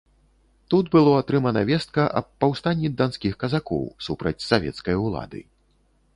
[0.73, 5.45] Тут было атрымана вестка аб паўстанні данскіх казакоў супраць савецкай улады.